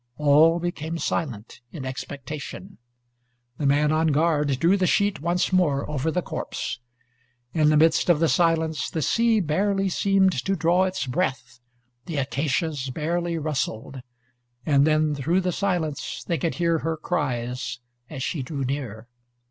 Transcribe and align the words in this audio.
All 0.17 0.57
became 0.59 0.97
silent, 0.97 1.61
in 1.71 1.85
expectation. 1.85 2.79
The 3.59 3.67
man 3.67 3.91
on 3.91 4.07
guard 4.07 4.57
drew 4.59 4.75
the 4.75 4.87
sheet 4.87 5.21
once 5.21 5.53
more 5.53 5.87
over 5.87 6.09
the 6.09 6.23
corpse. 6.23 6.79
In 7.53 7.69
the 7.69 7.77
midst 7.77 8.09
of 8.09 8.19
the 8.19 8.27
silence, 8.27 8.89
the 8.89 9.03
sea 9.03 9.39
barely 9.41 9.89
seemed 9.89 10.31
to 10.43 10.55
draw 10.55 10.85
its 10.85 11.05
breath, 11.05 11.59
the 12.07 12.17
acacias 12.17 12.89
barely 12.89 13.37
rustled. 13.37 14.01
And 14.65 14.87
then 14.87 15.13
through 15.13 15.41
the 15.41 15.51
silence 15.51 16.23
they 16.23 16.39
could 16.39 16.55
hear 16.55 16.79
her 16.79 16.97
cries 16.97 17.77
as 18.09 18.23
she 18.23 18.41
drew 18.41 18.63
near. 18.63 19.07